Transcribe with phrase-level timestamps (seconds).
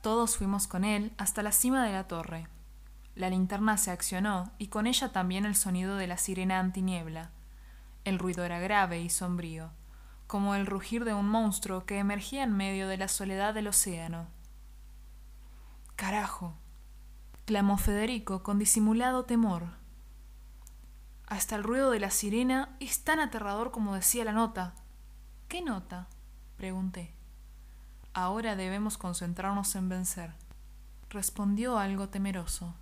[0.00, 2.48] Todos fuimos con él hasta la cima de la torre.
[3.14, 7.30] La linterna se accionó y con ella también el sonido de la sirena antiniebla.
[8.04, 9.70] El ruido era grave y sombrío,
[10.26, 14.28] como el rugir de un monstruo que emergía en medio de la soledad del océano.
[15.96, 16.54] Carajo,
[17.44, 19.64] clamó Federico con disimulado temor.
[21.26, 24.74] Hasta el ruido de la sirena es tan aterrador como decía la nota.
[25.48, 26.08] ¿Qué nota?
[26.56, 27.19] pregunté.
[28.12, 30.32] Ahora debemos concentrarnos en vencer,
[31.10, 32.74] respondió algo temeroso.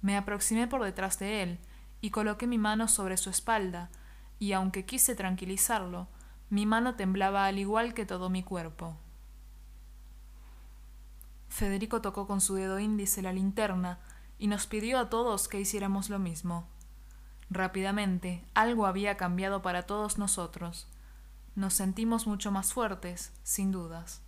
[0.00, 1.58] Me aproximé por detrás de él
[2.00, 3.90] y coloqué mi mano sobre su espalda,
[4.38, 6.08] y aunque quise tranquilizarlo,
[6.50, 8.96] mi mano temblaba al igual que todo mi cuerpo.
[11.48, 14.00] Federico tocó con su dedo índice la linterna
[14.38, 16.66] y nos pidió a todos que hiciéramos lo mismo.
[17.50, 20.88] Rápidamente, algo había cambiado para todos nosotros.
[21.54, 24.22] Nos sentimos mucho más fuertes, sin dudas.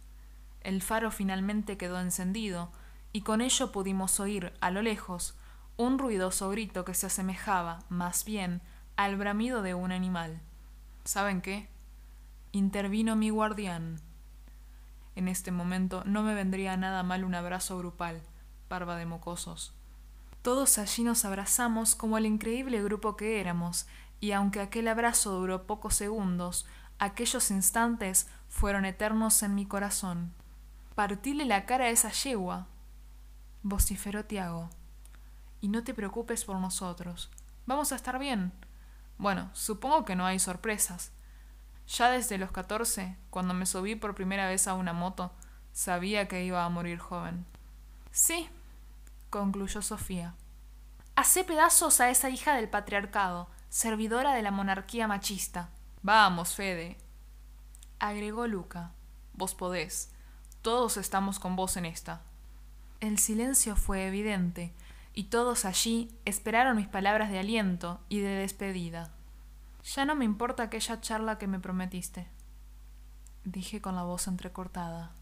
[0.61, 2.71] El faro finalmente quedó encendido,
[3.13, 5.35] y con ello pudimos oír, a lo lejos,
[5.77, 8.61] un ruidoso grito que se asemejaba, más bien,
[8.97, 10.41] al bramido de un animal.
[11.05, 11.69] ¿Saben qué?
[12.53, 14.01] Intervino mi guardián.
[15.17, 18.21] En este momento no me vendría nada mal un abrazo grupal,
[18.69, 19.73] parva de mocosos.
[20.43, 23.87] Todos allí nos abrazamos como el increíble grupo que éramos,
[24.21, 26.67] y aunque aquel abrazo duró pocos segundos,
[26.99, 30.33] aquellos instantes fueron eternos en mi corazón.
[30.95, 32.67] Partile la cara a esa yegua,
[33.63, 34.71] vociferó Tiago.
[35.61, 37.31] Y no te preocupes por nosotros.
[37.67, 38.53] Vamos a estar bien.
[39.19, 41.13] Bueno, supongo que no hay sorpresas.
[41.89, 45.33] Ya desde los catorce, cuando me subí por primera vez a una moto,
[45.73, 47.45] sabía que iba a morir joven.
[48.11, 48.49] Sí,
[49.31, 50.35] concluyó Sofía.
[51.17, 55.71] Hacé pedazos a esa hija del patriarcado, servidora de la monarquía machista.
[56.05, 56.99] Vamos, Fede,
[57.99, 58.93] agregó Luca.
[59.33, 60.13] Vos podés.
[60.61, 62.21] Todos estamos con vos en esta.
[63.01, 64.75] El silencio fue evidente,
[65.15, 69.13] y todos allí esperaron mis palabras de aliento y de despedida.
[69.95, 72.29] Ya no me importa aquella charla que me prometiste,
[73.45, 75.13] dije con la voz entrecortada.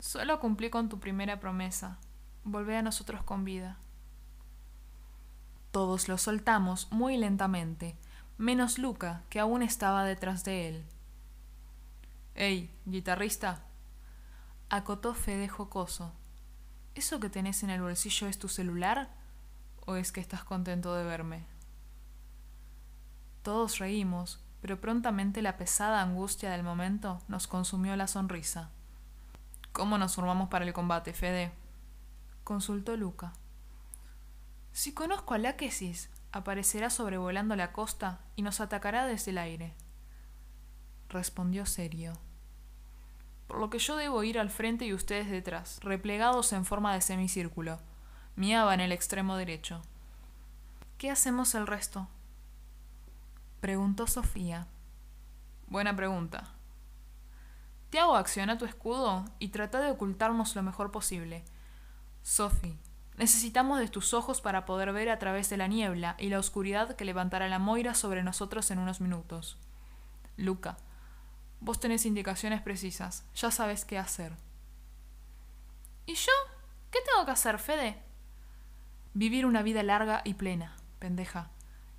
[0.00, 1.98] Solo cumplí con tu primera promesa.
[2.42, 3.78] Volvé a nosotros con vida.
[5.70, 7.96] Todos lo soltamos muy lentamente,
[8.42, 10.84] menos Luca, que aún estaba detrás de él.
[12.34, 13.62] Ey, guitarrista,
[14.68, 16.12] acotó Fede jocoso.
[16.96, 19.10] ¿Eso que tenés en el bolsillo es tu celular?
[19.86, 21.46] ¿O es que estás contento de verme?
[23.42, 28.70] Todos reímos, pero prontamente la pesada angustia del momento nos consumió la sonrisa.
[29.72, 31.52] ¿Cómo nos formamos para el combate, Fede?
[32.42, 33.34] consultó Luca.
[34.72, 39.74] Si conozco a Láquesis, aparecerá sobrevolando la costa y nos atacará desde el aire.
[41.08, 42.14] Respondió serio.
[43.46, 47.02] Por lo que yo debo ir al frente y ustedes detrás, replegados en forma de
[47.02, 47.78] semicírculo.
[48.34, 49.82] Miaba en el extremo derecho.
[50.96, 52.08] ¿Qué hacemos el resto?
[53.60, 54.66] Preguntó Sofía.
[55.66, 56.50] Buena pregunta.
[57.90, 61.44] Tiago, acciona tu escudo y trata de ocultarnos lo mejor posible.
[62.22, 62.78] Sophie,
[63.16, 66.96] necesitamos de tus ojos para poder ver a través de la niebla y la oscuridad
[66.96, 69.58] que levantará la moira sobre nosotros en unos minutos.
[70.36, 70.78] Luca,
[71.60, 74.32] vos tenés indicaciones precisas, ya sabes qué hacer.
[76.06, 76.32] ¿Y yo?
[76.90, 78.02] ¿Qué tengo que hacer, Fede?
[79.14, 81.50] Vivir una vida larga y plena, pendeja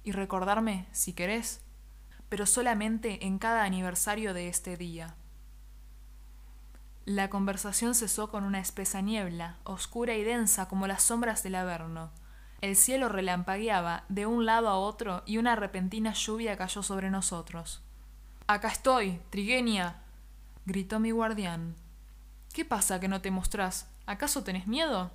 [0.04, 1.62] y recordarme, si querés,
[2.30, 5.16] pero solamente en cada aniversario de este día.
[7.06, 12.12] La conversación cesó con una espesa niebla, oscura y densa como las sombras del Averno.
[12.62, 17.82] El cielo relampagueaba de un lado a otro y una repentina lluvia cayó sobre nosotros.
[18.48, 19.98] Acá estoy, Trigenia,
[20.66, 21.76] gritó mi guardián.
[22.54, 23.90] ¿Qué pasa que no te mostrás?
[24.06, 25.12] ¿Acaso tenés miedo?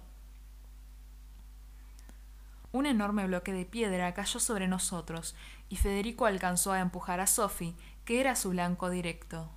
[2.70, 5.34] Un enorme bloque de piedra cayó sobre nosotros,
[5.70, 7.74] y Federico alcanzó a empujar a Sophie,
[8.04, 9.50] que era su blanco directo.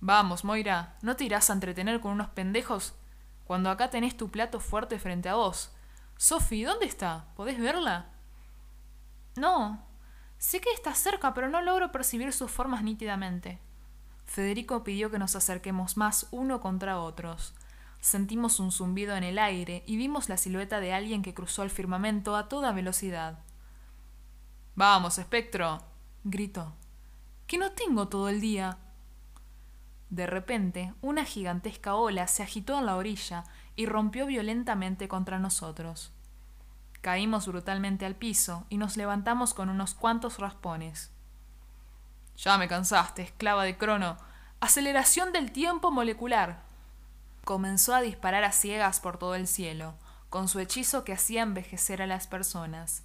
[0.00, 2.94] Vamos, Moira, ¿no te irás a entretener con unos pendejos
[3.44, 5.72] cuando acá tenés tu plato fuerte frente a vos?
[6.16, 7.26] Sophie, ¿dónde está?
[7.36, 8.10] ¿Podés verla?
[9.36, 9.86] No.
[10.38, 13.58] Sé que está cerca, pero no logro percibir sus formas nítidamente.
[14.24, 17.54] Federico pidió que nos acerquemos más uno contra otros.
[18.00, 21.70] Sentimos un zumbido en el aire y vimos la silueta de alguien que cruzó el
[21.70, 23.40] firmamento a toda velocidad.
[24.74, 25.82] Vamos, espectro.
[26.24, 26.74] gritó.
[27.46, 28.78] Que no tengo todo el día.
[30.10, 33.44] De repente, una gigantesca ola se agitó en la orilla
[33.76, 36.12] y rompió violentamente contra nosotros.
[37.00, 41.12] Caímos brutalmente al piso y nos levantamos con unos cuantos raspones.
[42.36, 44.16] Ya me cansaste, esclava de Crono.
[44.60, 46.62] Aceleración del tiempo molecular.
[47.44, 49.94] Comenzó a disparar a ciegas por todo el cielo,
[50.28, 53.04] con su hechizo que hacía envejecer a las personas.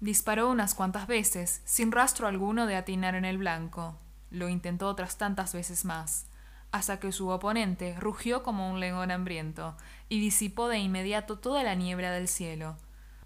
[0.00, 3.96] Disparó unas cuantas veces, sin rastro alguno de atinar en el blanco.
[4.30, 6.26] Lo intentó otras tantas veces más,
[6.72, 9.76] hasta que su oponente rugió como un león hambriento
[10.08, 12.76] y disipó de inmediato toda la niebla del cielo.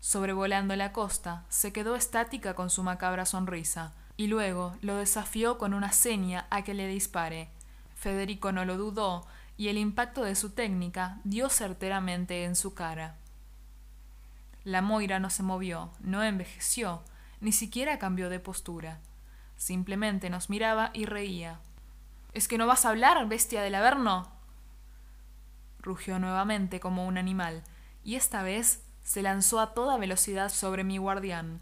[0.00, 5.74] Sobrevolando la costa, se quedó estática con su macabra sonrisa, y luego lo desafió con
[5.74, 7.48] una seña a que le dispare.
[7.96, 9.26] Federico no lo dudó,
[9.56, 13.16] y el impacto de su técnica dio certeramente en su cara.
[14.64, 17.02] La Moira no se movió, no envejeció,
[17.40, 18.98] ni siquiera cambió de postura.
[19.56, 21.60] Simplemente nos miraba y reía.
[22.32, 24.30] ¿Es que no vas a hablar, bestia del Averno?
[25.78, 27.62] Rugió nuevamente como un animal,
[28.02, 31.60] y esta vez se lanzó a toda velocidad sobre mi guardián,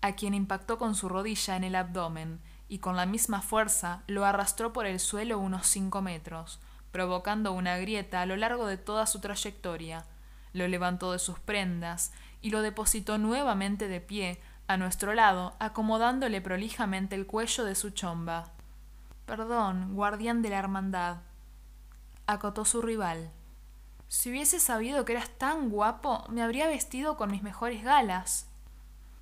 [0.00, 4.24] a quien impactó con su rodilla en el abdomen, y con la misma fuerza lo
[4.24, 6.60] arrastró por el suelo unos cinco metros,
[6.92, 10.06] provocando una grieta a lo largo de toda su trayectoria.
[10.52, 16.40] Lo levantó de sus prendas y lo depositó nuevamente de pie a nuestro lado, acomodándole
[16.40, 18.52] prolijamente el cuello de su chomba.
[19.26, 21.22] Perdón, guardián de la hermandad,
[22.28, 23.32] acotó su rival.
[24.06, 28.48] Si hubiese sabido que eras tan guapo, me habría vestido con mis mejores galas.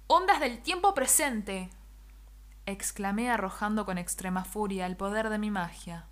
[0.07, 1.71] Ondas del tiempo presente.
[2.67, 6.05] exclamé arrojando con extrema furia el poder de mi magia.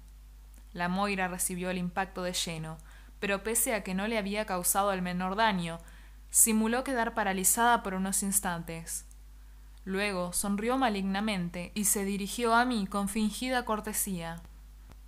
[0.72, 2.78] La Moira recibió el impacto de lleno,
[3.20, 5.78] pero pese a que no le había causado el menor daño,
[6.30, 9.05] simuló quedar paralizada por unos instantes.
[9.86, 14.42] Luego sonrió malignamente y se dirigió a mí con fingida cortesía.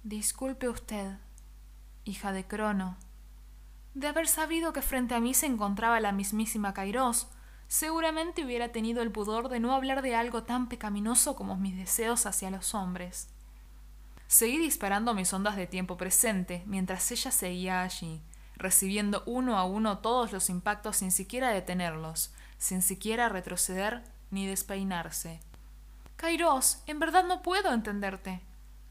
[0.05, 1.17] Disculpe usted,
[2.05, 2.97] hija de Crono.
[3.95, 7.27] De haber sabido que frente a mí se encontraba la mismísima Kairos,
[7.67, 12.25] seguramente hubiera tenido el pudor de no hablar de algo tan pecaminoso como mis deseos
[12.25, 13.31] hacia los hombres.
[14.29, 18.23] Seguí disparando mis ondas de tiempo presente mientras ella seguía allí,
[18.55, 25.41] recibiendo uno a uno todos los impactos sin siquiera detenerlos, sin siquiera retroceder ni despeinarse.
[26.17, 28.41] Kairos, en verdad no puedo entenderte.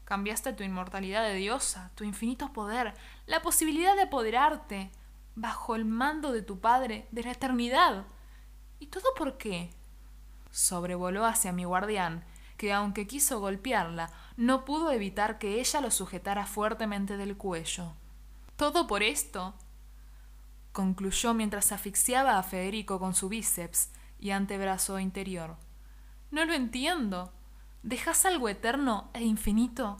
[0.04, 2.94] Cambiaste tu inmortalidad de diosa, tu infinito poder,
[3.26, 4.90] la posibilidad de apoderarte,
[5.34, 8.06] bajo el mando de tu padre, de la eternidad.
[8.78, 9.70] ¿Y todo por qué?
[10.50, 12.24] Sobrevoló hacia mi guardián,
[12.56, 17.92] que aunque quiso golpearla, no pudo evitar que ella lo sujetara fuertemente del cuello.
[18.56, 19.54] ¿Todo por esto?
[20.72, 25.56] concluyó mientras asfixiaba a Federico con su bíceps y antebrazo interior.
[26.30, 27.32] No lo entiendo.
[27.82, 29.96] ¿Dejas algo eterno e infinito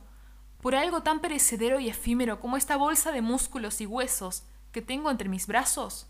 [0.61, 5.11] por algo tan perecedero y efímero como esta bolsa de músculos y huesos que tengo
[5.11, 6.09] entre mis brazos?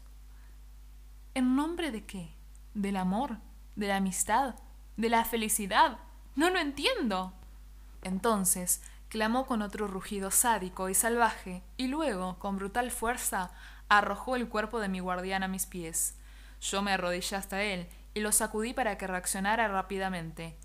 [1.35, 2.35] ¿En nombre de qué?
[2.75, 3.39] ¿Del amor?
[3.77, 4.57] ¿De la amistad?
[4.97, 5.99] ¿De la felicidad?
[6.35, 7.33] No lo entiendo.
[8.03, 13.51] Entonces clamó con otro rugido sádico y salvaje, y luego, con brutal fuerza,
[13.89, 16.17] arrojó el cuerpo de mi guardián a mis pies.
[16.61, 20.57] Yo me arrodillé hasta él y lo sacudí para que reaccionara rápidamente.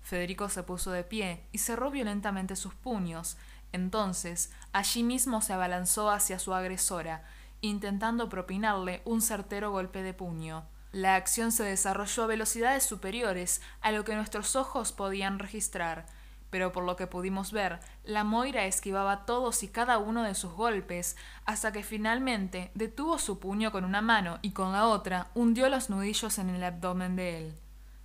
[0.00, 3.36] Federico se puso de pie y cerró violentamente sus puños.
[3.72, 7.24] Entonces, allí mismo se abalanzó hacia su agresora,
[7.60, 10.66] intentando propinarle un certero golpe de puño.
[10.92, 16.06] La acción se desarrolló a velocidades superiores a lo que nuestros ojos podían registrar
[16.50, 20.52] pero por lo que pudimos ver, la Moira esquivaba todos y cada uno de sus
[20.52, 25.68] golpes, hasta que finalmente detuvo su puño con una mano y con la otra hundió
[25.68, 27.54] los nudillos en el abdomen de él.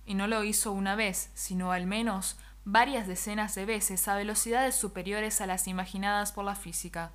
[0.06, 4.74] Y no lo hizo una vez, sino al menos varias decenas de veces a velocidades
[4.74, 7.12] superiores a las imaginadas por la física.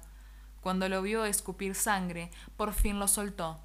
[0.61, 3.59] Cuando lo vio escupir sangre, por fin lo soltó.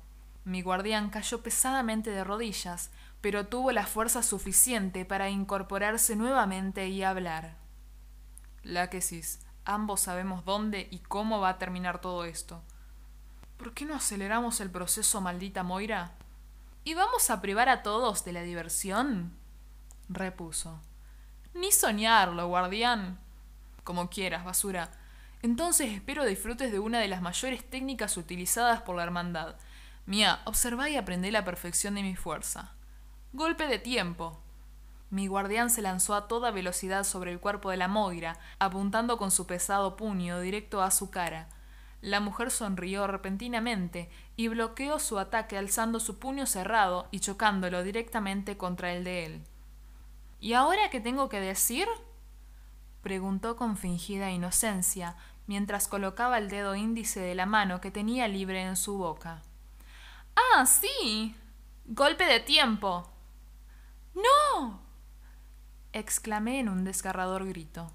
[0.45, 7.03] Mi guardián cayó pesadamente de rodillas, pero tuvo la fuerza suficiente para incorporarse nuevamente y
[7.03, 7.57] hablar.
[8.63, 12.63] Láquesis, ambos sabemos dónde y cómo va a terminar todo esto.
[13.57, 16.13] ¿Por qué no aceleramos el proceso, maldita Moira?
[16.85, 19.33] ¿Y vamos a privar a todos de la diversión?
[20.09, 20.81] repuso.
[21.55, 23.19] Ni soñarlo, guardián.
[23.85, 24.91] Como quieras, basura.
[25.41, 29.57] Entonces espero disfrutes de una de las mayores técnicas utilizadas por la hermandad.
[30.07, 32.73] Mía, observa y aprendé la perfección de mi fuerza.
[33.33, 34.39] Golpe de tiempo.
[35.09, 39.31] Mi guardián se lanzó a toda velocidad sobre el cuerpo de la Moira, apuntando con
[39.31, 41.49] su pesado puño directo a su cara.
[42.03, 48.59] La mujer sonrió repentinamente y bloqueó su ataque alzando su puño cerrado y chocándolo directamente
[48.59, 49.45] contra el de él.
[50.39, 51.89] ¿Y ahora qué tengo que decir?
[53.03, 58.63] preguntó con fingida inocencia, mientras colocaba el dedo índice de la mano que tenía libre
[58.63, 59.43] en su boca.
[60.37, 61.35] Ah, sí.
[61.87, 63.11] Golpe de tiempo.
[64.15, 64.81] ¡No!
[65.93, 67.93] exclamé en un desgarrador grito.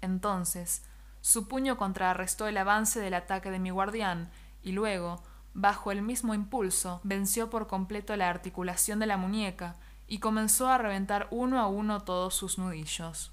[0.00, 0.84] Entonces,
[1.20, 4.30] su puño contrarrestó el avance del ataque de mi guardián
[4.62, 5.22] y luego,
[5.54, 9.76] bajo el mismo impulso, venció por completo la articulación de la muñeca
[10.06, 13.32] y comenzó a reventar uno a uno todos sus nudillos.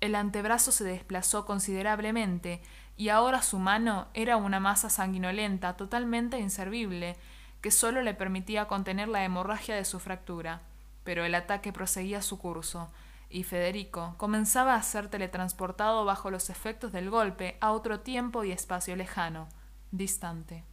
[0.00, 2.62] El antebrazo se desplazó considerablemente
[2.96, 7.16] y ahora su mano era una masa sanguinolenta totalmente inservible
[7.62, 10.60] que sólo le permitía contener la hemorragia de su fractura.
[11.04, 12.90] Pero el ataque proseguía su curso,
[13.30, 18.52] y Federico comenzaba a ser teletransportado bajo los efectos del golpe a otro tiempo y
[18.52, 19.48] espacio lejano,
[19.90, 20.64] distante.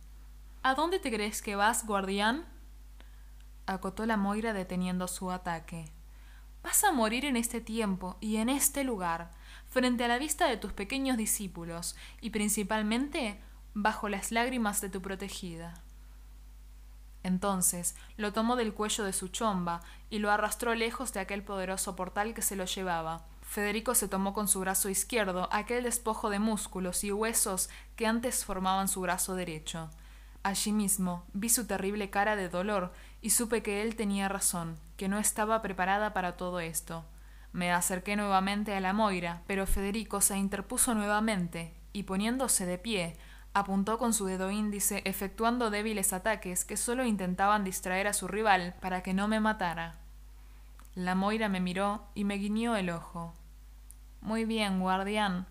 [0.62, 2.46] ¿A dónde te crees que vas, guardián?
[3.66, 5.86] acotó la Moira deteniendo su ataque.
[6.64, 9.32] Vas a morir en este tiempo y en este lugar,
[9.70, 13.40] frente a la vista de tus pequeños discípulos, y principalmente
[13.74, 15.76] bajo las lágrimas de tu protegida.
[17.24, 21.96] Entonces lo tomó del cuello de su chomba y lo arrastró lejos de aquel poderoso
[21.96, 23.26] portal que se lo llevaba.
[23.42, 28.46] Federico se tomó con su brazo izquierdo aquel despojo de músculos y huesos que antes
[28.46, 29.90] formaban su brazo derecho.
[30.44, 35.10] Allí mismo vi su terrible cara de dolor y supe que él tenía razón, que
[35.10, 37.04] no estaba preparada para todo esto.
[37.52, 43.18] Me acerqué nuevamente a la Moira, pero Federico se interpuso nuevamente y poniéndose de pie,
[43.54, 48.76] apuntó con su dedo índice efectuando débiles ataques que solo intentaban distraer a su rival
[48.80, 49.96] para que no me matara.
[50.96, 53.34] La Moira me miró y me guiñó el ojo.
[54.22, 55.48] Muy bien, guardián.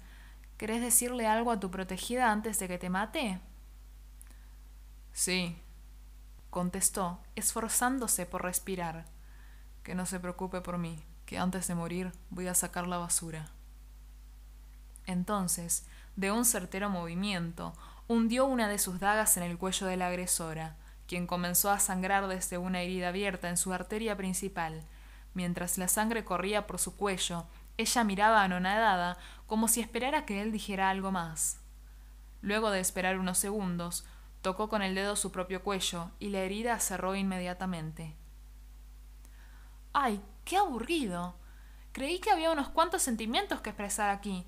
[0.57, 3.41] ¿Querés decirle algo a tu protegida antes de que te mate?
[5.13, 5.57] Sí,
[6.51, 9.07] contestó, esforzándose por respirar.
[9.83, 13.51] Que no se preocupe por mí, que antes de morir voy a sacar la basura.
[15.07, 15.87] Entonces,
[16.19, 17.75] de un certero movimiento,
[18.09, 20.75] hundió una de sus dagas en el cuello de la agresora,
[21.07, 24.83] quien comenzó a sangrar desde una herida abierta en su arteria principal.
[25.35, 27.47] Mientras la sangre corría por su cuello,
[27.77, 31.61] ella miraba anonadada, como si esperara que él dijera algo más.
[32.43, 34.05] Luego de esperar unos segundos,
[34.43, 38.17] tocó con el dedo su propio cuello y la herida cerró inmediatamente.
[39.93, 41.37] ¡Ay, qué aburrido!
[41.93, 44.45] Creí que había unos cuantos sentimientos que expresar aquí.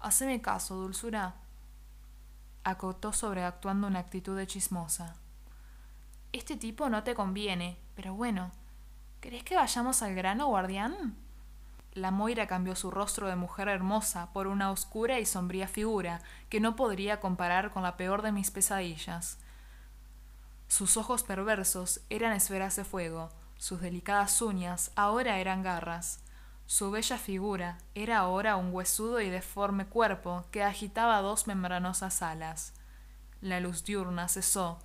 [0.00, 1.34] Haceme caso, dulzura.
[2.64, 5.16] Acotó sobreactuando una actitud de chismosa.
[6.32, 8.52] Este tipo no te conviene, pero bueno.
[9.20, 11.16] ¿Querés que vayamos al grano, guardián?
[11.94, 16.60] La Moira cambió su rostro de mujer hermosa por una oscura y sombría figura que
[16.60, 19.38] no podría comparar con la peor de mis pesadillas.
[20.68, 26.20] Sus ojos perversos eran esferas de fuego, sus delicadas uñas ahora eran garras.
[26.68, 32.74] Su bella figura era ahora un huesudo y deforme cuerpo que agitaba dos membranosas alas.
[33.40, 34.78] La luz diurna cesó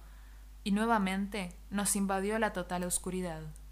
[0.63, 3.41] y nuevamente nos invadió la total oscuridad.